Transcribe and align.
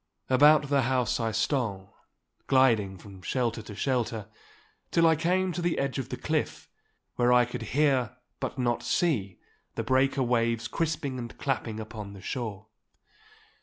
About 0.31 0.69
the 0.69 0.81
house 0.81 1.19
I 1.19 1.29
stole, 1.31 1.93
gliding 2.47 2.97
from 2.97 3.21
shelter 3.21 3.61
to 3.61 3.75
shelter, 3.75 4.29
till 4.89 5.05
I 5.05 5.15
came 5.15 5.51
to 5.51 5.61
the 5.61 5.77
edge 5.77 5.99
of 5.99 6.09
the 6.09 6.17
cliff, 6.17 6.67
where 7.17 7.31
I 7.31 7.45
could 7.45 7.61
hear, 7.77 8.17
but 8.39 8.57
not 8.57 8.81
see, 8.81 9.37
the 9.75 9.83
breaker 9.83 10.23
waves 10.23 10.67
crisping 10.67 11.19
and 11.19 11.37
clapping 11.37 11.79
upon 11.79 12.13
the 12.13 12.19
shore. 12.21 12.65